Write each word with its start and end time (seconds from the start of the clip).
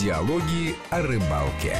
Диалоги 0.00 0.76
о 0.88 1.02
рыбалке. 1.02 1.76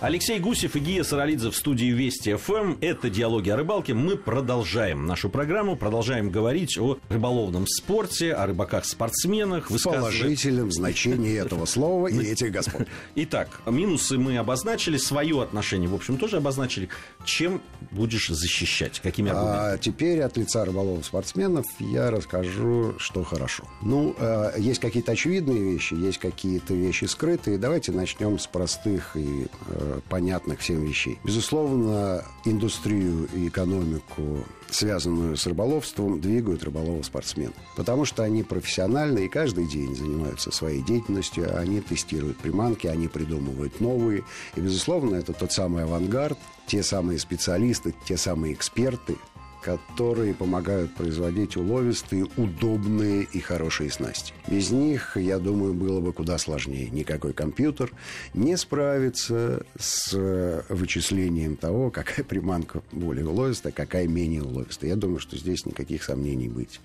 Алексей 0.00 0.38
Гусев 0.38 0.76
и 0.76 0.78
Гия 0.78 1.02
Саралидзе 1.02 1.50
в 1.50 1.56
студии 1.56 1.86
Вести 1.86 2.36
ФМ. 2.36 2.76
Это 2.80 3.10
«Диалоги 3.10 3.50
о 3.50 3.56
рыбалке». 3.56 3.94
Мы 3.94 4.16
продолжаем 4.16 5.06
нашу 5.06 5.28
программу, 5.28 5.74
продолжаем 5.74 6.30
говорить 6.30 6.78
о 6.78 6.98
рыболовном 7.08 7.66
спорте, 7.66 8.32
о 8.32 8.46
рыбаках-спортсменах. 8.46 9.68
В 9.68 9.82
положительном 9.82 10.70
значении 10.70 11.36
этого 11.36 11.64
слова 11.64 12.06
и 12.06 12.26
этих 12.30 12.52
господ. 12.52 12.86
Итак, 13.16 13.60
минусы 13.66 14.18
мы 14.18 14.38
обозначили, 14.38 14.98
свое 14.98 15.42
отношение, 15.42 15.88
в 15.88 15.94
общем, 15.96 16.16
тоже 16.16 16.36
обозначили. 16.36 16.88
Чем 17.24 17.60
будешь 17.90 18.28
защищать? 18.28 19.00
Какими 19.00 19.30
аргументами? 19.30 19.74
А 19.74 19.78
теперь 19.78 20.20
от 20.20 20.36
лица 20.36 20.64
рыболовов-спортсменов 20.64 21.66
я 21.80 22.12
расскажу, 22.12 22.94
что 22.98 23.24
хорошо. 23.24 23.64
Ну, 23.82 24.14
э, 24.16 24.52
есть 24.58 24.78
какие-то 24.78 25.10
очевидные 25.10 25.72
вещи, 25.72 25.94
есть 25.94 26.18
какие-то 26.18 26.72
вещи 26.72 27.06
скрытые. 27.06 27.58
Давайте 27.58 27.90
начнем 27.90 28.38
с 28.38 28.46
простых 28.46 29.16
и 29.16 29.48
э, 29.66 29.87
понятных 30.08 30.60
всем 30.60 30.84
вещей. 30.84 31.18
Безусловно, 31.24 32.24
индустрию 32.44 33.28
и 33.34 33.48
экономику, 33.48 34.44
связанную 34.70 35.36
с 35.36 35.46
рыболовством, 35.46 36.20
двигают 36.20 36.64
рыболовы-спортсмены. 36.64 37.52
Потому 37.76 38.04
что 38.04 38.22
они 38.22 38.42
профессиональны 38.42 39.26
и 39.26 39.28
каждый 39.28 39.66
день 39.66 39.94
занимаются 39.94 40.50
своей 40.50 40.82
деятельностью. 40.82 41.58
Они 41.58 41.80
тестируют 41.80 42.38
приманки, 42.38 42.86
они 42.86 43.08
придумывают 43.08 43.80
новые. 43.80 44.24
И, 44.56 44.60
безусловно, 44.60 45.16
это 45.16 45.32
тот 45.32 45.52
самый 45.52 45.84
авангард, 45.84 46.38
те 46.66 46.82
самые 46.82 47.18
специалисты, 47.18 47.94
те 48.04 48.16
самые 48.16 48.54
эксперты, 48.54 49.16
которые 49.60 50.34
помогают 50.34 50.94
производить 50.94 51.56
уловистые, 51.56 52.26
удобные 52.36 53.24
и 53.24 53.40
хорошие 53.40 53.90
снасти. 53.90 54.32
Без 54.48 54.70
них, 54.70 55.16
я 55.16 55.38
думаю, 55.38 55.74
было 55.74 56.00
бы 56.00 56.12
куда 56.12 56.38
сложнее. 56.38 56.90
Никакой 56.90 57.32
компьютер 57.32 57.92
не 58.34 58.56
справится 58.56 59.64
с 59.78 60.64
вычислением 60.68 61.56
того, 61.56 61.90
какая 61.98 62.24
приманка 62.24 62.82
более 62.92 63.26
уловистая, 63.26 63.72
какая 63.72 64.06
менее 64.06 64.42
уловистая. 64.42 64.90
Я 64.90 64.96
думаю, 64.96 65.18
что 65.18 65.36
здесь 65.36 65.66
никаких 65.66 66.02
сомнений 66.02 66.48
быть 66.48 66.80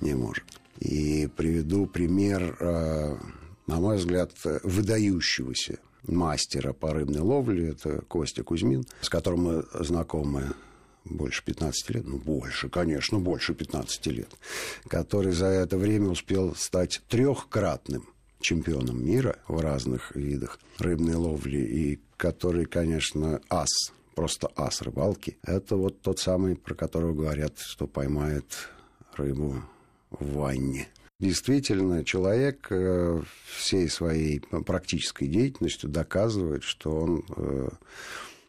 не 0.00 0.14
может. 0.14 0.44
И 0.78 1.28
приведу 1.36 1.86
пример, 1.86 2.56
э, 2.58 3.16
на 3.66 3.76
мой 3.76 3.98
взгляд, 3.98 4.32
выдающегося 4.64 5.78
мастера 6.06 6.72
по 6.72 6.92
рыбной 6.92 7.20
ловле. 7.20 7.70
Это 7.70 8.02
Костя 8.08 8.42
Кузьмин, 8.42 8.84
с 9.00 9.08
которым 9.08 9.42
мы 9.42 9.64
знакомы 9.84 10.54
больше 11.04 11.44
15 11.44 11.90
лет, 11.90 12.04
ну, 12.06 12.18
больше, 12.18 12.68
конечно, 12.68 13.18
больше 13.18 13.54
15 13.54 14.06
лет, 14.06 14.30
который 14.88 15.32
за 15.32 15.46
это 15.46 15.76
время 15.76 16.08
успел 16.08 16.54
стать 16.54 17.02
трехкратным 17.08 18.08
чемпионом 18.40 19.04
мира 19.04 19.36
в 19.48 19.60
разных 19.60 20.14
видах 20.14 20.58
рыбной 20.78 21.14
ловли, 21.14 21.58
и 21.58 22.00
который, 22.16 22.66
конечно, 22.66 23.40
ас, 23.48 23.92
просто 24.14 24.50
ас 24.56 24.82
рыбалки. 24.82 25.38
Это 25.42 25.76
вот 25.76 26.00
тот 26.02 26.18
самый, 26.18 26.56
про 26.56 26.74
которого 26.74 27.14
говорят, 27.14 27.58
что 27.58 27.86
поймает 27.86 28.68
рыбу 29.16 29.62
в 30.10 30.34
ванне. 30.34 30.88
Действительно, 31.18 32.04
человек 32.04 32.66
э, 32.70 33.22
всей 33.56 33.88
своей 33.88 34.40
практической 34.40 35.28
деятельностью 35.28 35.88
доказывает, 35.88 36.64
что 36.64 36.90
он 36.90 37.24
э, 37.36 37.68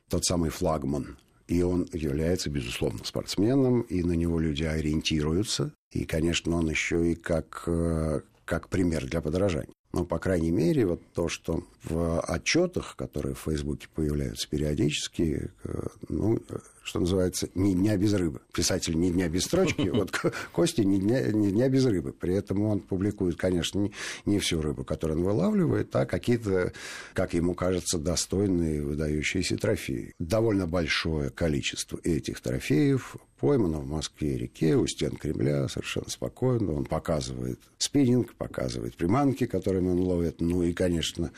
тот 0.09 0.25
самый 0.25 0.49
флагман 0.49 1.17
и 1.47 1.61
он 1.61 1.87
является, 1.93 2.49
безусловно, 2.49 3.03
спортсменом, 3.03 3.81
и 3.81 4.03
на 4.03 4.13
него 4.13 4.39
люди 4.39 4.63
ориентируются. 4.63 5.73
И, 5.91 6.05
конечно, 6.05 6.55
он 6.55 6.69
еще 6.69 7.11
и 7.11 7.15
как, 7.15 7.63
э, 7.67 8.21
как 8.45 8.69
пример 8.69 9.05
для 9.05 9.21
подражания. 9.21 9.73
Но, 9.93 10.05
по 10.05 10.17
крайней 10.17 10.51
мере, 10.51 10.87
вот 10.87 11.01
то, 11.13 11.29
что 11.29 11.63
в 11.83 12.19
отчетах, 12.21 12.95
которые 12.95 13.35
в 13.35 13.39
Фейсбуке 13.39 13.87
появляются 13.93 14.49
периодически, 14.49 15.51
э, 15.63 15.87
ну, 16.09 16.39
что 16.83 16.99
называется, 16.99 17.49
ни 17.55 17.73
дня 17.73 17.97
без 17.97 18.13
рыбы. 18.13 18.41
Писатель 18.53 18.99
ни 18.99 19.09
дня 19.09 19.29
без 19.29 19.45
строчки, 19.45 19.89
вот 19.89 20.11
Костя 20.51 20.83
ни 20.83 20.97
дня, 20.97 21.31
ни 21.31 21.49
дня 21.49 21.69
без 21.69 21.85
рыбы. 21.85 22.11
При 22.11 22.35
этом 22.35 22.61
он 22.63 22.79
публикует, 22.79 23.37
конечно, 23.37 23.79
не, 23.79 23.91
не 24.25 24.39
всю 24.39 24.61
рыбу, 24.61 24.83
которую 24.83 25.19
он 25.19 25.25
вылавливает, 25.25 25.95
а 25.95 26.05
какие-то, 26.05 26.73
как 27.13 27.33
ему 27.33 27.53
кажется, 27.53 27.97
достойные 27.97 28.83
выдающиеся 28.83 29.57
трофеи. 29.57 30.13
Довольно 30.19 30.67
большое 30.67 31.29
количество 31.29 31.99
этих 32.03 32.41
трофеев 32.41 33.15
поймано 33.43 33.79
в 33.79 33.87
Москве 33.87 34.37
реке 34.37 34.77
у 34.77 34.87
стен 34.87 35.17
Кремля 35.17 35.67
совершенно 35.67 36.09
спокойно. 36.09 36.71
Он 36.75 36.85
показывает 36.85 37.59
спиннинг, 37.77 38.33
показывает 38.35 38.95
приманки, 38.95 39.45
которыми 39.45 39.89
он 39.89 39.99
ловит. 39.99 40.39
Ну 40.39 40.63
и, 40.63 40.71
конечно, 40.71 41.31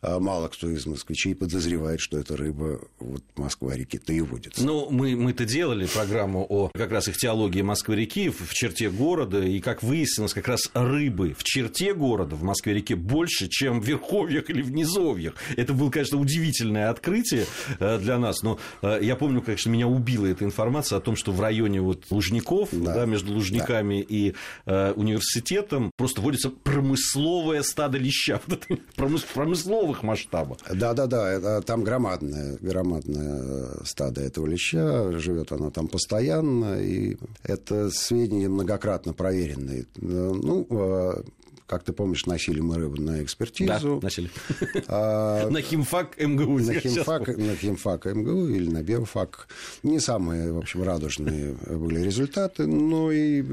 а, 0.00 0.18
мало 0.18 0.48
кто 0.48 0.68
из 0.68 0.86
москвичей 0.86 1.36
подозревает, 1.36 2.00
что 2.00 2.18
эта 2.18 2.36
рыба 2.36 2.80
вот 2.98 3.22
Москва-реки-то 3.36 4.12
и 4.12 4.20
водится. 4.22 4.64
Ну, 4.64 4.90
мы, 4.92 5.16
мы-то 5.16 5.44
делали 5.44 5.86
программу 5.86 6.46
о 6.48 6.70
как 6.74 6.92
раз 6.92 7.08
их 7.08 7.16
теологии 7.16 7.62
Москвы-реки 7.62 8.28
в, 8.28 8.52
черте 8.52 8.90
города, 8.90 9.42
и, 9.42 9.60
как 9.60 9.82
выяснилось, 9.82 10.34
как 10.34 10.46
раз 10.48 10.70
рыбы 10.74 11.34
в 11.36 11.42
черте 11.42 11.94
города 11.94 12.36
в 12.36 12.42
Москве-реке 12.42 12.94
больше, 12.94 13.48
чем 13.48 13.80
в 13.80 13.84
верховьях 13.84 14.50
или 14.50 14.62
в 14.62 14.70
низовьях. 14.70 15.34
Это 15.56 15.72
было, 15.72 15.90
конечно, 15.90 16.18
удивительное 16.18 16.90
открытие 16.90 17.46
э, 17.80 17.98
для 17.98 18.18
нас, 18.18 18.42
но 18.42 18.58
э, 18.82 18.98
я 19.02 19.16
помню, 19.16 19.40
конечно, 19.40 19.70
меня 19.70 19.88
убила 19.88 20.26
эта 20.26 20.44
информация 20.44 20.98
о 20.98 21.00
том, 21.00 21.16
что 21.16 21.32
в 21.32 21.40
районе 21.40 21.80
вот 21.80 22.04
Лужников, 22.10 22.68
да. 22.72 22.94
Да, 22.94 23.06
между 23.06 23.32
Лужниками 23.32 24.00
да. 24.00 24.06
и 24.08 24.34
э, 24.66 24.92
университетом 24.92 25.90
просто 25.96 26.20
водится 26.20 26.50
промысловое 26.50 27.62
стадо 27.62 27.96
леща, 27.98 28.40
промысловых 28.96 30.02
масштабах. 30.02 30.58
Да-да-да, 30.70 31.62
там 31.62 31.82
громадное, 31.82 32.58
громадное 32.60 33.70
стадо 33.84 34.20
этого 34.20 34.46
леща, 34.46 34.81
живет 35.18 35.52
она 35.52 35.70
там 35.70 35.88
постоянно, 35.88 36.80
и 36.80 37.16
это 37.42 37.90
сведения 37.90 38.48
многократно 38.48 39.12
проверенные. 39.12 39.86
Ну, 39.96 40.66
а, 40.70 41.22
как 41.66 41.84
ты 41.84 41.92
помнишь, 41.92 42.26
носили 42.26 42.60
мы 42.60 42.76
рыбу 42.76 43.00
на 43.00 43.22
экспертизу. 43.22 43.96
Да, 43.96 44.06
носили. 44.06 44.30
А, 44.88 45.48
на 45.48 45.60
химфак 45.60 46.18
МГУ. 46.18 46.58
На 46.58 46.74
химфак, 46.74 47.28
на 47.36 47.56
химфак 47.56 48.06
МГУ 48.06 48.48
или 48.48 48.68
на 48.68 48.82
биофак. 48.82 49.48
Не 49.82 50.00
самые, 50.00 50.52
в 50.52 50.58
общем, 50.58 50.82
радужные 50.82 51.52
были 51.52 52.00
результаты, 52.00 52.66
но 52.66 53.10
и 53.10 53.44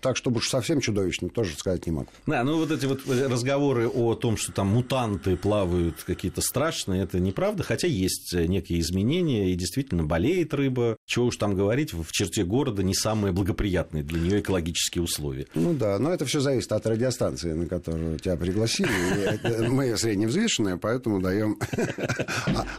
так, 0.00 0.16
чтобы 0.16 0.38
уж 0.38 0.48
совсем 0.48 0.80
чудовищно, 0.80 1.28
тоже 1.28 1.56
сказать 1.56 1.86
не 1.86 1.92
могу. 1.92 2.10
Да, 2.26 2.44
ну 2.44 2.58
вот 2.58 2.70
эти 2.70 2.86
вот 2.86 3.00
разговоры 3.06 3.88
о 3.88 4.14
том, 4.14 4.36
что 4.36 4.52
там 4.52 4.68
мутанты 4.68 5.36
плавают 5.36 6.02
какие-то 6.04 6.40
страшные, 6.40 7.02
это 7.02 7.18
неправда, 7.20 7.62
хотя 7.62 7.86
есть 7.86 8.32
некие 8.32 8.80
изменения, 8.80 9.52
и 9.52 9.54
действительно 9.54 10.04
болеет 10.04 10.54
рыба. 10.54 10.96
Чего 11.06 11.26
уж 11.26 11.36
там 11.36 11.54
говорить, 11.54 11.92
в 11.92 12.10
черте 12.12 12.44
города 12.44 12.82
не 12.82 12.94
самые 12.94 13.32
благоприятные 13.32 14.02
для 14.02 14.20
нее 14.20 14.40
экологические 14.40 15.02
условия. 15.02 15.46
Ну 15.54 15.74
да, 15.74 15.98
но 15.98 16.12
это 16.12 16.24
все 16.24 16.40
зависит 16.40 16.72
от 16.72 16.86
радиостанции 16.86 17.39
конференции, 17.40 17.52
на 17.52 17.66
которую 17.66 18.18
тебя 18.18 18.36
пригласили. 18.36 19.68
Мы 19.68 19.96
средневзвешенные, 19.96 20.76
поэтому 20.76 21.20
даем 21.20 21.58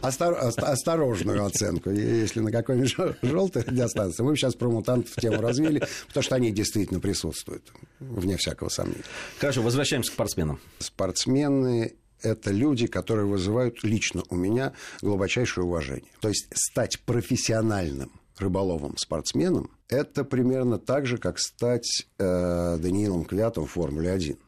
осторожную 0.02 1.44
оценку. 1.44 1.90
Если 1.90 2.40
на 2.40 2.50
какой-нибудь 2.50 2.96
желтой 3.22 3.62
радиостанции, 3.62 4.22
мы 4.22 4.36
сейчас 4.36 4.54
про 4.54 4.68
мутантов 4.68 5.14
тему 5.16 5.40
развили, 5.40 5.86
потому 6.08 6.22
что 6.22 6.36
они 6.36 6.50
действительно 6.50 7.00
присутствуют, 7.00 7.72
вне 8.00 8.36
всякого 8.36 8.68
сомнения. 8.68 9.04
Хорошо, 9.38 9.62
возвращаемся 9.62 10.10
к 10.10 10.14
спортсменам. 10.14 10.60
Спортсмены 10.78 11.94
это 12.22 12.52
люди, 12.52 12.86
которые 12.86 13.26
вызывают 13.26 13.82
лично 13.82 14.22
у 14.28 14.36
меня 14.36 14.74
глубочайшее 15.00 15.64
уважение. 15.64 16.12
То 16.20 16.28
есть 16.28 16.46
стать 16.54 17.00
профессиональным 17.00 18.12
рыболовым 18.38 18.96
спортсменом, 18.96 19.70
это 19.88 20.24
примерно 20.24 20.78
так 20.78 21.06
же, 21.06 21.18
как 21.18 21.38
стать 21.38 22.06
э, 22.18 22.78
Даниилом 22.78 23.24
Квятом 23.24 23.66
в 23.66 23.70
Формуле-1. 23.72 24.38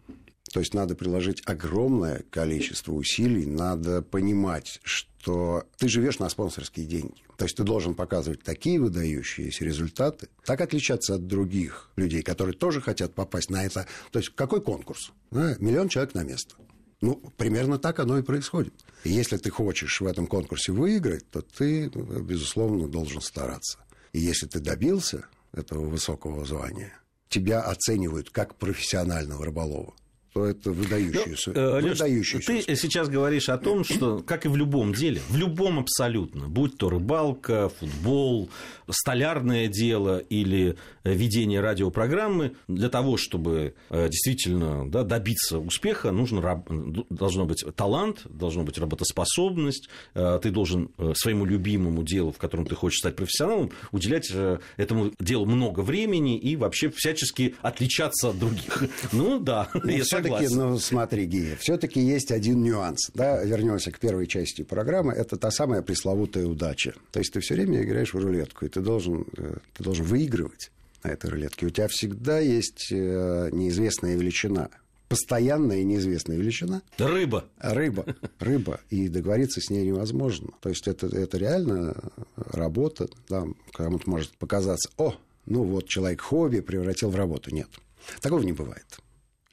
То 0.55 0.61
есть 0.61 0.73
надо 0.73 0.95
приложить 0.95 1.43
огромное 1.47 2.23
количество 2.31 2.93
усилий, 2.93 3.45
надо 3.45 4.03
понимать, 4.03 4.79
что 4.85 5.67
ты 5.79 5.89
живешь 5.89 6.21
на 6.21 6.29
спонсорские 6.29 6.87
деньги. 6.87 7.25
То 7.37 7.47
есть 7.47 7.57
ты 7.57 7.65
должен 7.65 7.97
показывать 7.97 8.45
такие 8.45 8.79
выдающиеся 8.79 9.65
результаты, 9.65 10.29
так 10.45 10.61
отличаться 10.61 11.17
от 11.17 11.27
других 11.27 11.91
людей, 11.97 12.23
которые 12.23 12.55
тоже 12.55 12.81
хотят 12.81 13.15
попасть 13.15 13.51
на 13.51 13.65
это. 13.65 13.89
То 14.13 14.21
есть 14.21 14.31
какой 14.37 14.61
конкурс? 14.61 15.11
Да, 15.33 15.57
миллион 15.59 15.89
человек 15.89 16.15
на 16.15 16.23
место. 16.23 16.55
Ну, 17.01 17.17
примерно 17.37 17.81
так 17.81 17.99
оно 17.99 18.17
и 18.19 18.23
происходит. 18.23 18.75
И 19.03 19.11
если 19.11 19.39
ты 19.39 19.51
хочешь 19.51 20.01
в 20.01 20.07
этом 20.07 20.29
конкурсе 20.29 20.71
выиграть, 20.71 21.29
то 21.31 21.43
ты, 21.43 21.89
безусловно, 21.89 22.87
должен 22.87 23.23
стараться. 23.23 23.81
И 24.13 24.21
если 24.21 24.47
ты 24.47 24.61
добился 24.61 25.27
этого 25.51 25.89
высокого 25.89 26.45
звания, 26.45 26.93
тебя 27.29 27.61
оценивают 27.61 28.31
как 28.31 28.55
профессионального 28.55 29.45
рыболова. 29.45 29.95
То 30.35 30.47
это 30.47 30.73
выдающаяся. 30.73 31.53
Ну, 31.55 31.75
Леш, 31.77 32.01
выдающаяся 32.01 32.65
ты 32.67 32.77
сейчас 32.77 33.09
говоришь 33.09 33.49
о 33.49 33.57
том, 33.57 33.85
что, 33.85 34.19
как 34.19 34.47
и 34.47 34.49
в 34.49 34.57
любом 34.57 34.93
деле, 34.93 35.21
в 35.29 35.37
любом 35.37 35.79
абсолютно, 35.79 36.49
будь 36.49 36.77
то 36.77 36.91
рыбалка, 36.91 37.69
футбол, 37.69 38.51
столярное 38.91 39.69
дело 39.69 40.19
или 40.19 40.77
ведение 41.05 41.61
радиопрограммы, 41.61 42.57
для 42.67 42.89
того, 42.89 43.17
чтобы 43.17 43.75
э, 43.91 44.09
действительно 44.09 44.91
да, 44.91 45.05
добиться 45.05 45.61
успеха, 45.61 46.11
нужно, 46.11 46.65
должно 47.11 47.47
быть 47.47 47.65
талант, 47.77 48.23
должно 48.25 48.65
быть 48.65 48.77
работоспособность, 48.77 49.89
э, 50.15 50.41
ты 50.43 50.51
должен 50.51 50.91
э, 50.99 51.13
своему 51.15 51.45
любимому 51.45 52.03
делу, 52.03 52.33
в 52.33 52.39
котором 52.39 52.67
ты 52.67 52.75
хочешь 52.75 52.99
стать 52.99 53.15
профессионалом, 53.15 53.71
уделять 53.93 54.33
этому 54.77 55.13
делу 55.21 55.47
много 55.47 55.81
времени 55.81 56.37
и 56.37 56.57
вообще 56.57 56.91
всячески 56.91 57.55
отличаться 57.63 58.31
от 58.31 58.39
других. 58.39 58.85
Ну 59.13 59.39
да, 59.39 59.69
Но 59.75 59.93
согласен. 60.33 60.57
Ну 60.57 60.79
смотри, 60.79 61.27
Гия, 61.27 61.57
все-таки 61.57 62.01
есть 62.01 62.31
один 62.31 62.63
нюанс. 62.63 63.11
Да? 63.15 63.43
Вернемся 63.43 63.91
к 63.91 63.99
первой 63.99 64.27
части 64.27 64.63
программы. 64.63 65.13
Это 65.13 65.37
та 65.37 65.51
самая 65.51 65.83
пресловутая 65.83 66.47
удача. 66.47 66.95
То 67.13 67.21
есть 67.21 67.33
ты 67.33 67.41
все 67.41 67.55
время 67.55 67.83
играешь 67.83 68.15
в 68.15 68.19
рулетку, 68.19 68.67
и 68.67 68.69
ты 68.69 68.81
должен, 68.81 69.27
ты 69.75 69.85
должен 69.85 70.05
выигрывать 70.05 70.71
на 71.03 71.09
этой 71.09 71.31
рулетке. 71.31 71.67
У 71.67 71.71
тебя 71.71 71.89
всегда 71.89 72.39
есть 72.39 72.91
неизвестная 72.91 74.17
величина 74.17 74.71
постоянная 75.09 75.79
и 75.79 75.85
неизвестная 75.85 76.37
величина. 76.37 76.83
Рыба. 76.99 77.45
Рыба. 77.61 78.05
Рыба. 78.41 78.81
И 78.91 79.09
договориться 79.09 79.61
с 79.61 79.71
ней 79.71 79.87
невозможно. 79.87 80.49
То 80.61 80.71
есть 80.71 80.89
это, 80.89 81.07
это 81.07 81.39
реально 81.39 81.95
работа. 82.37 83.09
Да, 83.29 83.45
кому-то 83.73 84.11
может 84.11 84.37
показаться, 84.39 84.91
о, 84.97 85.15
ну 85.47 85.63
вот 85.63 85.87
человек 85.89 86.21
хобби 86.21 86.61
превратил 86.61 87.11
в 87.11 87.17
работу. 87.17 87.55
Нет. 87.55 87.69
Такого 88.21 88.43
не 88.43 88.53
бывает 88.53 88.99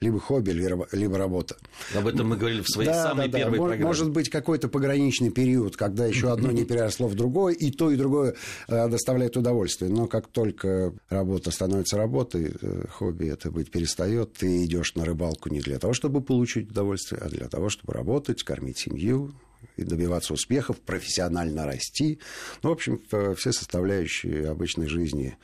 либо 0.02 0.20
хобби, 0.20 0.52
либо 0.52 1.18
работа. 1.18 1.58
Об 1.96 2.08
этом 2.08 2.30
мы 2.30 2.36
говорили 2.36 2.62
в 2.62 2.68
своей 2.68 2.90
да, 2.90 3.04
самой 3.04 3.30
да, 3.30 3.38
первой 3.38 3.58
да. 3.58 3.64
программе. 3.64 3.86
Может 3.86 4.10
быть, 4.10 4.30
какой-то 4.30 4.68
пограничный 4.68 5.30
период, 5.30 5.78
когда 5.78 6.08
еще 6.08 6.34
одно 6.34 6.52
не 6.52 6.66
переросло 6.66 7.08
в 7.08 7.14
другое, 7.14 7.54
и 7.54 7.70
то, 7.70 7.92
и 7.92 7.96
другое 7.96 8.36
э, 8.68 8.90
доставляет 8.90 9.38
удовольствие. 9.38 9.92
Но 9.92 10.08
как 10.08 10.28
только 10.28 10.94
работа 11.10 11.52
становится 11.52 11.98
работой, 11.98 12.52
э, 12.60 12.86
хобби 12.90 13.28
это 13.28 13.52
быть 13.52 13.70
перестает, 13.70 14.34
ты 14.34 14.66
идешь 14.66 14.96
на 14.96 15.06
рыбалку 15.06 15.50
не 15.50 15.60
для 15.60 15.78
того, 15.78 15.94
чтобы 15.94 16.22
получить 16.22 16.72
удовольствие, 16.72 17.22
а 17.24 17.30
для 17.30 17.48
того, 17.48 17.70
чтобы 17.70 17.94
работать, 17.94 18.42
кормить 18.42 18.80
семью, 18.80 19.36
и 19.78 19.84
добиваться 19.84 20.34
успехов, 20.34 20.80
профессионально 20.80 21.68
расти. 21.68 22.20
Ну, 22.64 22.70
в 22.70 22.74
общем, 22.74 23.00
все 23.36 23.52
составляющие 23.52 24.50
обычной 24.50 24.88
жизни 24.88 25.38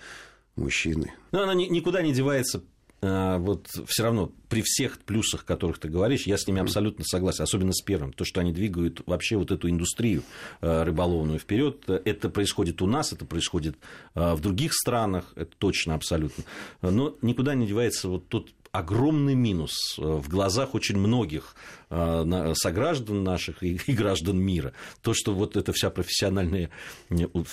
мужчины. 0.56 1.14
Но 1.32 1.44
она 1.44 1.54
никуда 1.54 2.02
не 2.02 2.12
девается 2.14 2.64
вот 3.02 3.68
все 3.88 4.04
равно 4.04 4.32
при 4.50 4.62
всех 4.64 5.00
плюсах, 5.00 5.46
которых 5.46 5.80
ты 5.80 5.90
говоришь, 5.90 6.26
я 6.26 6.38
с 6.38 6.48
ними 6.48 6.62
абсолютно 6.62 7.04
согласен, 7.06 7.44
особенно 7.44 7.74
с 7.74 7.82
первым, 7.82 8.14
то, 8.14 8.24
что 8.24 8.42
они 8.42 8.52
двигают 8.52 9.02
вообще 9.06 9.36
вот 9.38 9.52
эту 9.52 9.70
индустрию 9.70 10.24
а, 10.62 10.84
рыболовную 10.84 11.40
вперед, 11.40 11.90
это 11.90 12.30
происходит 12.30 12.82
у 12.82 12.88
нас, 12.88 13.14
это 13.14 13.26
происходит 13.26 13.78
а, 14.16 14.36
в 14.36 14.42
других 14.42 14.74
странах, 14.74 15.34
это 15.36 15.52
точно 15.58 15.96
абсолютно, 15.96 16.44
но 16.82 17.16
никуда 17.22 17.56
не 17.56 17.68
девается 17.68 18.08
вот 18.08 18.28
тот 18.28 18.52
огромный 18.72 19.36
минус 19.36 19.96
в 19.98 20.28
глазах 20.30 20.76
очень 20.76 20.98
многих 20.98 21.56
сограждан 21.90 23.24
наших 23.24 23.64
и, 23.64 23.80
граждан 23.88 24.38
мира. 24.40 24.74
То, 25.02 25.14
что 25.14 25.34
вот 25.34 25.56
эта 25.56 25.72
вся 25.72 25.90
профессиональная, 25.90 26.70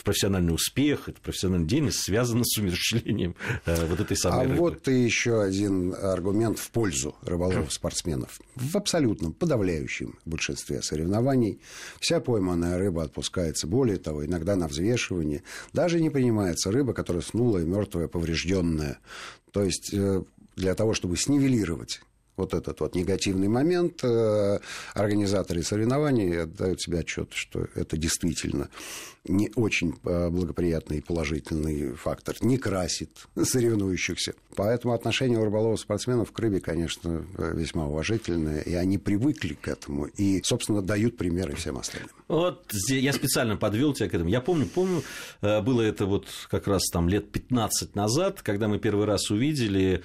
профессиональный 0.05 0.53
успех, 0.53 1.09
эта 1.09 1.21
профессиональная 1.21 1.69
деятельность 1.69 2.01
связана 2.01 2.43
с 2.45 2.59
умерщвлением 2.59 3.37
вот 3.65 4.01
этой 4.01 4.17
самой 4.17 4.47
а 4.47 4.49
рыбы. 4.49 4.57
вот 4.57 4.89
и 4.89 5.05
еще 5.05 5.41
один 5.41 5.95
аргумент 5.95 6.59
в 6.59 6.71
пользу 6.71 7.15
рыболовов-спортсменов. 7.23 8.41
В 8.57 8.77
абсолютном 8.77 9.33
подавляющем 9.33 10.19
большинстве 10.25 10.83
соревнований 10.83 11.61
вся 12.01 12.21
пойманная 12.21 12.79
рыба 12.79 13.05
отпускается. 13.05 13.67
Более 13.67 13.99
того, 13.99 14.25
иногда 14.25 14.57
на 14.57 14.69
взвешивание 14.69 15.43
даже 15.73 16.01
не 16.01 16.11
принимается 16.11 16.71
рыба, 16.71 16.93
которая 16.93 17.23
снула 17.23 17.59
и 17.59 17.65
мертвая, 17.65 18.09
поврежденная. 18.09 18.99
То 19.53 19.63
есть 19.63 19.95
э, 19.95 20.25
для 20.57 20.75
того, 20.75 20.95
чтобы 20.95 21.17
снивелировать 21.17 22.01
вот 22.37 22.55
этот 22.55 22.81
вот 22.81 22.95
негативный 22.95 23.49
момент, 23.49 24.03
э, 24.03 24.59
организаторы 24.95 25.63
соревнований 25.63 26.43
отдают 26.43 26.81
себе 26.81 27.01
отчет, 27.01 27.31
что 27.33 27.67
это 27.75 27.97
действительно 27.97 28.69
не 29.27 29.51
очень 29.55 29.95
э, 30.05 30.29
благоприятный 30.29 30.99
и 30.99 31.01
положительный 31.01 31.95
фактор, 31.95 32.37
не 32.41 32.59
красит 32.59 33.11
соревнующихся. 33.41 34.35
Поэтому 34.55 34.93
отношение 34.93 35.39
у 35.39 35.45
рыболовов 35.45 35.81
спортсменов 35.81 36.31
к 36.31 36.39
рыбе, 36.39 36.61
конечно, 36.61 37.25
весьма 37.39 37.87
уважительное, 37.87 38.61
и 38.61 38.75
они 38.75 38.99
привыкли 38.99 39.55
к 39.55 39.69
этому, 39.69 40.07
и, 40.07 40.43
собственно, 40.45 40.83
дают 40.83 41.17
примеры 41.17 41.55
всем 41.55 41.79
остальным. 41.79 42.11
Вот 42.29 42.71
я 42.89 43.13
специально 43.13 43.57
подвел 43.57 43.95
тебя 43.95 44.09
к 44.09 44.15
этому. 44.15 44.29
Я 44.29 44.41
помню, 44.41 44.67
помню, 44.67 45.03
э, 45.41 45.63
было 45.63 45.81
это 45.81 46.05
вот 46.05 46.27
как 46.51 46.67
раз 46.67 46.83
там 46.93 47.09
лет 47.09 47.31
15 47.31 47.95
назад, 47.95 48.43
когда 48.43 48.69
мы 48.69 48.79
первый 48.79 49.07
раз 49.07 49.31
увидели 49.31 50.03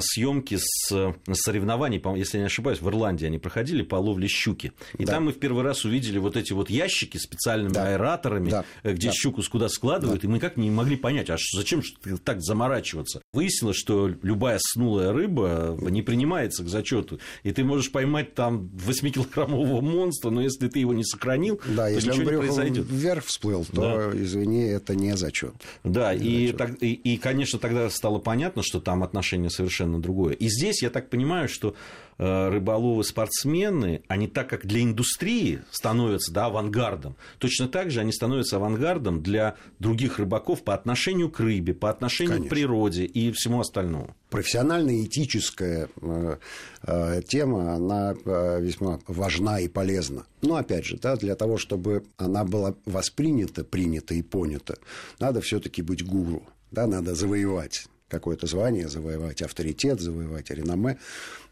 съемки 0.00 0.58
с 0.58 1.12
соревнований, 1.48 2.02
если 2.16 2.36
я 2.36 2.42
не 2.42 2.46
ошибаюсь, 2.46 2.82
в 2.82 2.88
Ирландии 2.88 3.24
они 3.24 3.38
проходили 3.38 3.82
по 3.82 3.96
ловле 3.96 4.28
щуки. 4.28 4.72
И 4.98 5.04
да. 5.04 5.14
там 5.14 5.24
мы 5.24 5.32
в 5.32 5.38
первый 5.38 5.64
раз 5.64 5.84
увидели 5.86 6.18
вот 6.18 6.36
эти 6.36 6.52
вот 6.52 6.68
ящики 6.68 7.16
специальными 7.16 7.72
да. 7.72 7.88
аэраторами, 7.88 8.50
да. 8.50 8.64
Э, 8.82 8.92
где 8.92 9.08
да. 9.08 9.14
щуку 9.14 9.42
куда 9.50 9.70
складывают, 9.70 10.20
да. 10.20 10.28
и 10.28 10.30
мы 10.30 10.40
как 10.40 10.58
не 10.58 10.70
могли 10.70 10.96
понять, 10.96 11.30
а 11.30 11.38
зачем 11.54 11.82
так 12.22 12.42
заморачиваться. 12.42 13.22
Выяснилось, 13.34 13.76
что 13.76 14.08
любая 14.22 14.58
снулая 14.58 15.12
рыба 15.12 15.76
не 15.82 16.00
принимается 16.00 16.64
к 16.64 16.68
зачету, 16.68 17.20
и 17.42 17.52
ты 17.52 17.62
можешь 17.62 17.92
поймать 17.92 18.34
там 18.34 18.70
8-килограммового 18.74 19.82
монстра, 19.82 20.30
но 20.30 20.40
если 20.40 20.68
ты 20.68 20.78
его 20.78 20.94
не 20.94 21.04
сохранил, 21.04 21.60
да, 21.66 21.88
то 21.88 21.90
если 21.90 22.08
ничего 22.08 22.22
он 22.22 22.32
не 22.32 22.38
произойдет. 22.38 22.86
вверх 22.88 23.24
всплыл, 23.26 23.66
то, 23.66 24.10
да. 24.12 24.18
извини, 24.18 24.62
это 24.62 24.94
не 24.94 25.14
зачет. 25.14 25.52
Да, 25.84 26.14
и, 26.14 26.52
так, 26.52 26.82
и, 26.82 26.94
и, 26.94 27.18
конечно, 27.18 27.58
тогда 27.58 27.90
стало 27.90 28.18
понятно, 28.18 28.62
что 28.62 28.80
там 28.80 29.02
отношение 29.02 29.50
совершенно 29.50 30.00
другое. 30.00 30.32
И 30.32 30.48
здесь, 30.48 30.82
я 30.82 30.88
так 30.88 31.10
понимаю, 31.10 31.50
что 31.50 31.74
рыболовы-спортсмены, 32.18 34.02
они 34.08 34.26
так 34.26 34.48
как 34.50 34.66
для 34.66 34.82
индустрии 34.82 35.62
становятся 35.70 36.32
да, 36.32 36.46
авангардом, 36.46 37.16
точно 37.38 37.68
так 37.68 37.90
же 37.90 38.00
они 38.00 38.12
становятся 38.12 38.56
авангардом 38.56 39.22
для 39.22 39.54
других 39.78 40.18
рыбаков 40.18 40.64
по 40.64 40.74
отношению 40.74 41.30
к 41.30 41.38
рыбе, 41.40 41.74
по 41.74 41.90
отношению 41.90 42.34
Конечно. 42.34 42.48
к 42.48 42.50
природе 42.50 43.04
и 43.04 43.30
всему 43.32 43.60
остальному. 43.60 44.16
Профессиональная 44.30 45.04
этическая 45.04 45.88
э, 46.02 46.36
э, 46.82 47.22
тема, 47.26 47.74
она 47.74 48.14
весьма 48.14 49.00
важна 49.06 49.60
и 49.60 49.68
полезна. 49.68 50.26
Но 50.42 50.56
опять 50.56 50.84
же, 50.84 50.98
да, 50.98 51.16
для 51.16 51.34
того, 51.34 51.56
чтобы 51.56 52.04
она 52.16 52.44
была 52.44 52.74
воспринята, 52.84 53.64
принята 53.64 54.14
и 54.14 54.22
понята, 54.22 54.78
надо 55.20 55.40
все-таки 55.40 55.82
быть 55.82 56.04
гуру, 56.04 56.42
да, 56.70 56.86
надо 56.86 57.14
завоевать 57.14 57.86
какое-то 58.08 58.46
звание, 58.46 58.88
завоевать 58.88 59.42
авторитет, 59.42 60.00
завоевать 60.00 60.50
реноме. 60.50 60.98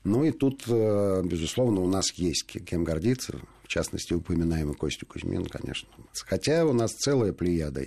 Ну 0.05 0.25
и 0.25 0.31
тут, 0.31 0.65
э, 0.69 1.23
безусловно, 1.25 1.81
у 1.81 1.89
нас 1.89 2.13
есть 2.15 2.45
кем 2.45 2.85
гордиться. 2.85 3.41
В 3.63 3.69
частности, 3.69 4.13
упоминаемый 4.13 4.75
Костю 4.77 5.07
Кузьмин, 5.07 5.45
конечно. 5.47 5.89
Хотя 6.25 6.65
у 6.65 6.73
нас 6.73 6.93
целая 6.93 7.33
плеяда 7.33 7.83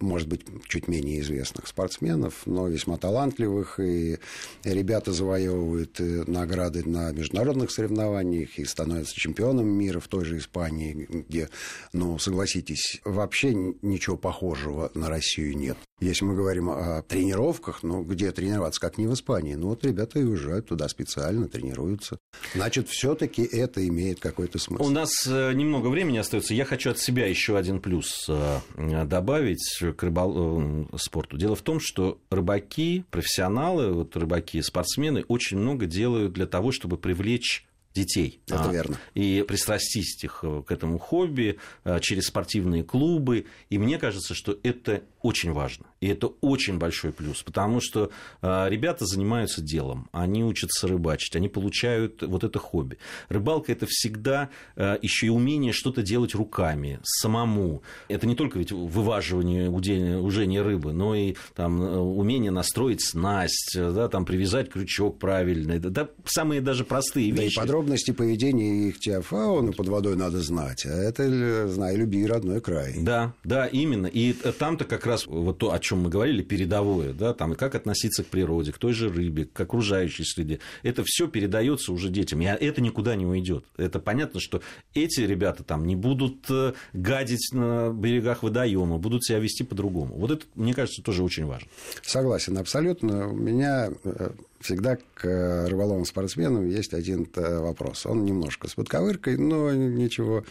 может 0.00 0.28
быть, 0.28 0.44
чуть 0.66 0.88
менее 0.88 1.20
известных 1.20 1.68
спортсменов, 1.68 2.42
но 2.46 2.66
весьма 2.66 2.96
талантливых, 2.96 3.78
и 3.78 4.18
ребята 4.64 5.12
завоевывают 5.12 6.00
э, 6.00 6.24
награды 6.26 6.82
на 6.88 7.12
международных 7.12 7.70
соревнованиях 7.70 8.58
и 8.58 8.64
становятся 8.64 9.14
чемпионами 9.14 9.70
мира 9.70 10.00
в 10.00 10.08
той 10.08 10.24
же 10.24 10.38
Испании, 10.38 11.06
где, 11.08 11.48
ну, 11.92 12.18
согласитесь, 12.18 13.00
вообще 13.04 13.54
ничего 13.82 14.16
похожего 14.16 14.90
на 14.94 15.08
Россию 15.08 15.56
нет. 15.56 15.76
Если 16.00 16.24
мы 16.24 16.34
говорим 16.34 16.68
о 16.68 17.02
тренировках, 17.02 17.82
ну, 17.82 18.02
где 18.02 18.32
тренироваться, 18.32 18.80
как 18.80 18.98
не 18.98 19.06
в 19.06 19.14
Испании? 19.14 19.54
Ну, 19.54 19.68
вот 19.68 19.84
ребята 19.84 20.18
и 20.18 20.24
уезжают 20.24 20.66
туда 20.66 20.88
специально, 20.88 21.48
тренируются. 21.48 22.18
Значит, 22.54 22.88
все-таки 22.88 23.42
это 23.42 23.86
имеет 23.86 24.20
какой-то 24.20 24.58
смысл. 24.58 24.82
У 24.82 24.90
нас 24.90 25.10
э, 25.26 25.52
немного 25.54 25.88
времени 25.88 26.18
остается. 26.18 26.52
Я 26.52 26.64
хочу 26.64 26.90
от 26.90 26.98
себя 26.98 27.26
еще 27.26 27.56
один 27.56 27.80
плюс 27.80 28.28
добавить 28.76 29.35
добавить 29.36 29.78
к 29.96 30.02
рыбол... 30.02 30.86
Э, 30.92 30.96
спорту. 30.98 31.36
Дело 31.36 31.54
в 31.56 31.62
том, 31.62 31.78
что 31.80 32.18
рыбаки, 32.30 33.04
профессионалы, 33.10 33.92
вот 33.92 34.16
рыбаки, 34.16 34.62
спортсмены 34.62 35.24
очень 35.28 35.58
много 35.58 35.86
делают 35.86 36.32
для 36.32 36.46
того, 36.46 36.72
чтобы 36.72 36.96
привлечь 36.96 37.66
детей. 37.96 38.40
Это 38.46 38.68
а, 38.68 38.72
верно. 38.72 38.98
И 39.14 39.44
пристрастить 39.46 40.22
их 40.22 40.44
к 40.66 40.70
этому 40.70 40.98
хобби 40.98 41.58
а, 41.84 41.98
через 42.00 42.26
спортивные 42.26 42.84
клубы. 42.84 43.46
И 43.70 43.78
мне 43.78 43.98
кажется, 43.98 44.34
что 44.34 44.56
это 44.62 45.02
очень 45.22 45.52
важно. 45.52 45.86
И 46.00 46.08
это 46.08 46.28
очень 46.40 46.78
большой 46.78 47.12
плюс, 47.12 47.42
потому 47.42 47.80
что 47.80 48.10
а, 48.42 48.68
ребята 48.68 49.06
занимаются 49.06 49.62
делом, 49.62 50.08
они 50.12 50.44
учатся 50.44 50.86
рыбачить, 50.86 51.34
они 51.34 51.48
получают 51.48 52.22
вот 52.22 52.44
это 52.44 52.58
хобби. 52.58 52.98
Рыбалка 53.28 53.72
это 53.72 53.86
всегда 53.88 54.50
еще 54.76 55.26
и 55.26 55.30
умение 55.30 55.72
что-то 55.72 56.02
делать 56.02 56.34
руками, 56.34 57.00
самому. 57.02 57.82
Это 58.08 58.26
не 58.26 58.34
только 58.34 58.58
ведь 58.58 58.72
вываживание, 58.72 59.68
удение 59.68 60.62
рыбы, 60.62 60.92
но 60.92 61.14
и 61.14 61.34
там, 61.54 61.80
умение 61.80 62.50
настроить 62.50 63.02
снасть, 63.02 63.72
да, 63.74 64.08
там, 64.08 64.24
привязать 64.24 64.70
крючок 64.70 65.18
правильный. 65.18 65.78
Да, 65.78 66.08
самые 66.24 66.60
даже 66.60 66.84
простые 66.84 67.32
да 67.32 67.42
вещи. 67.42 67.54
И 67.54 67.60
подробности 67.86 68.10
поведения 68.10 68.88
их 68.88 68.98
теофауны 68.98 69.72
под 69.72 69.86
водой 69.86 70.16
надо 70.16 70.40
знать. 70.40 70.84
А 70.86 70.88
это, 70.88 71.68
знай, 71.68 71.94
люби 71.94 72.26
родной 72.26 72.60
край. 72.60 72.94
Да, 72.98 73.32
да, 73.44 73.66
именно. 73.66 74.08
И 74.08 74.32
там-то 74.32 74.84
как 74.84 75.06
раз 75.06 75.26
вот 75.26 75.58
то, 75.58 75.72
о 75.72 75.78
чем 75.78 76.00
мы 76.00 76.10
говорили, 76.10 76.42
передовое, 76.42 77.12
да, 77.12 77.32
там, 77.32 77.54
как 77.54 77.76
относиться 77.76 78.24
к 78.24 78.26
природе, 78.26 78.72
к 78.72 78.78
той 78.78 78.92
же 78.92 79.08
рыбе, 79.08 79.44
к 79.44 79.60
окружающей 79.60 80.24
среде, 80.24 80.58
это 80.82 81.04
все 81.06 81.28
передается 81.28 81.92
уже 81.92 82.08
детям, 82.08 82.40
и 82.40 82.44
это 82.46 82.80
никуда 82.80 83.14
не 83.14 83.24
уйдет. 83.24 83.64
Это 83.76 84.00
понятно, 84.00 84.40
что 84.40 84.62
эти 84.94 85.20
ребята 85.20 85.62
там 85.62 85.86
не 85.86 85.94
будут 85.94 86.50
э, 86.50 86.72
гадить 86.92 87.52
на 87.52 87.92
берегах 87.92 88.42
водоема, 88.42 88.98
будут 88.98 89.24
себя 89.24 89.38
вести 89.38 89.62
по-другому. 89.62 90.16
Вот 90.16 90.32
это, 90.32 90.44
мне 90.56 90.74
кажется, 90.74 91.02
тоже 91.02 91.22
очень 91.22 91.46
важно. 91.46 91.68
Согласен, 92.02 92.58
абсолютно. 92.58 93.28
У 93.28 93.36
меня 93.36 93.90
э, 94.02 94.30
всегда 94.60 94.98
к 95.14 95.66
рыболовным 95.68 96.04
спортсменам 96.04 96.68
есть 96.68 96.94
один 96.94 97.28
вопрос. 97.34 98.06
Он 98.06 98.24
немножко 98.24 98.68
с 98.68 98.74
подковыркой, 98.74 99.36
но 99.36 99.72
ничего 99.72 100.44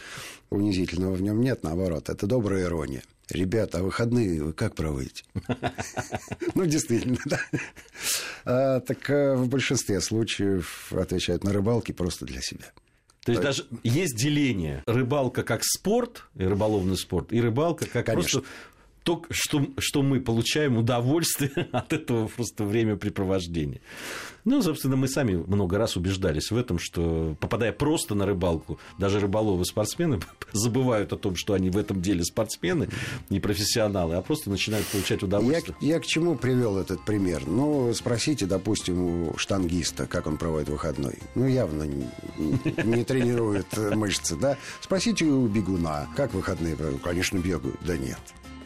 унизительного 0.50 1.14
в 1.14 1.22
нем 1.22 1.40
нет, 1.40 1.62
наоборот. 1.62 2.08
Это 2.08 2.26
добрая 2.26 2.64
ирония. 2.64 3.02
Ребята, 3.30 3.78
а 3.78 3.82
выходные 3.82 4.42
вы 4.42 4.52
как 4.52 4.74
проводите? 4.74 5.24
Ну, 6.54 6.64
действительно, 6.64 7.18
да. 7.24 7.40
А, 8.44 8.80
так 8.80 9.10
э, 9.10 9.34
в 9.34 9.48
большинстве 9.48 10.00
случаев 10.00 10.92
отвечают 10.92 11.44
на 11.44 11.52
рыбалке 11.52 11.92
просто 11.92 12.24
для 12.24 12.40
себя. 12.40 12.72
То 13.24 13.32
есть 13.32 13.42
даже 13.42 13.66
есть 13.82 14.16
деление. 14.16 14.84
Рыбалка 14.86 15.42
как 15.42 15.64
спорт, 15.64 16.22
и 16.36 16.44
рыболовный 16.44 16.96
спорт, 16.96 17.32
и 17.32 17.40
рыбалка 17.40 17.86
как 17.86 18.06
Конечно. 18.06 18.40
просто 18.40 18.50
то, 19.06 19.22
что, 19.30 19.64
что 19.78 20.02
мы 20.02 20.20
получаем 20.20 20.76
удовольствие 20.76 21.68
от 21.72 21.92
этого 21.92 22.26
просто 22.26 22.64
времяпрепровождения. 22.64 23.80
Ну, 24.44 24.60
собственно, 24.62 24.96
мы 24.96 25.06
сами 25.06 25.36
много 25.36 25.78
раз 25.78 25.96
убеждались 25.96 26.50
в 26.50 26.56
этом, 26.56 26.80
что 26.80 27.36
попадая 27.38 27.72
просто 27.72 28.16
на 28.16 28.26
рыбалку, 28.26 28.80
даже 28.98 29.20
рыболовы-спортсмены 29.20 30.18
забывают 30.52 31.12
о 31.12 31.16
том, 31.16 31.36
что 31.36 31.54
они 31.54 31.70
в 31.70 31.78
этом 31.78 32.02
деле 32.02 32.24
спортсмены, 32.24 32.88
не 33.30 33.38
профессионалы, 33.38 34.16
а 34.16 34.22
просто 34.22 34.50
начинают 34.50 34.86
получать 34.88 35.22
удовольствие. 35.22 35.76
Я, 35.80 35.94
я 35.94 36.00
к 36.00 36.06
чему 36.06 36.34
привел 36.34 36.76
этот 36.76 37.04
пример? 37.04 37.46
Ну, 37.46 37.94
спросите, 37.94 38.46
допустим, 38.46 39.28
у 39.28 39.38
штангиста, 39.38 40.06
как 40.06 40.26
он 40.26 40.36
проводит 40.36 40.68
выходной. 40.68 41.20
Ну, 41.36 41.46
явно 41.46 41.84
не, 41.84 42.08
не 42.82 43.04
тренирует 43.04 43.66
мышцы, 43.94 44.34
да? 44.34 44.58
Спросите 44.80 45.26
у 45.26 45.46
бегуна, 45.46 46.08
как 46.16 46.34
выходные 46.34 46.74
проводят. 46.74 47.02
Конечно, 47.02 47.38
бегают. 47.38 47.78
Да 47.82 47.96
нет. 47.96 48.18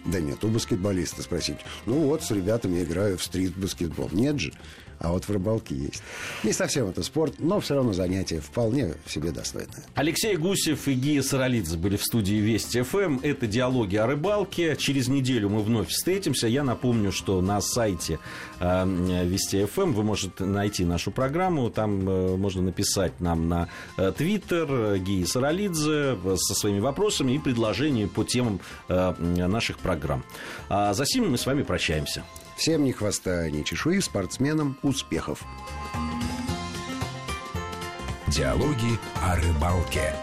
Да 0.05 0.21
нет, 0.21 0.43
у 0.45 0.49
баскетболиста 0.49 1.23
спросить. 1.23 1.59
Ну 1.87 2.01
вот, 2.07 2.23
с 2.23 2.31
ребятами 2.31 2.83
играю 2.83 3.19
в 3.19 3.23
стрит-баскетбол. 3.23 4.11
Нет 4.13 4.39
же 4.39 4.53
а 5.01 5.13
вот 5.13 5.25
в 5.25 5.31
рыбалке 5.31 5.75
есть. 5.75 6.03
Не 6.45 6.53
совсем 6.53 6.87
это 6.89 7.03
спорт, 7.03 7.37
но 7.39 7.59
все 7.61 7.75
равно 7.75 7.93
занятие 7.93 8.41
вполне 8.41 8.95
себе 9.07 9.33
достойное. 9.33 9.85
Алексей 9.95 10.37
Гусев 10.37 10.87
и 10.89 10.95
Гия 10.95 11.23
Саралидзе 11.23 11.79
были 11.79 11.97
в 11.97 12.05
студии 12.05 12.35
Вести 12.35 12.83
ФМ. 12.83 13.21
Это 13.23 13.47
диалоги 13.47 13.97
о 13.97 14.07
рыбалке. 14.07 14.77
Через 14.77 15.09
неделю 15.09 15.49
мы 15.49 15.63
вновь 15.63 15.89
встретимся. 15.89 16.49
Я 16.49 16.65
напомню, 16.65 17.13
что 17.13 17.41
на 17.41 17.63
сайте 17.63 18.19
Вести 18.61 19.65
ФМ 19.65 19.93
вы 19.93 20.03
можете 20.03 20.45
найти 20.45 20.85
нашу 20.85 21.11
программу. 21.11 21.71
Там 21.71 22.09
э, 22.09 22.37
можно 22.37 22.63
написать 22.63 23.19
нам 23.21 23.49
на 23.49 23.69
э, 23.97 24.13
Твиттер 24.17 24.99
Гии 24.99 25.25
Саралидзе 25.25 26.19
со 26.37 26.55
своими 26.55 26.81
вопросами 26.81 27.33
и 27.33 27.39
предложениями 27.39 28.09
по 28.09 28.25
темам 28.25 28.61
наших 28.89 29.79
программ. 29.79 30.25
А 30.69 30.93
за 30.93 31.07
сим 31.07 31.31
мы 31.31 31.39
с 31.39 31.47
вами 31.47 31.63
прощаемся. 31.63 32.25
Всем 32.57 32.85
ни 32.85 32.93
хвоста, 32.93 33.51
ни 33.51 33.63
чешуи, 33.63 34.01
спортсменам 34.01 34.77
успехов. 34.83 35.43
Диалоги 38.29 38.99
о 39.23 39.37
рыбалке. 39.37 40.15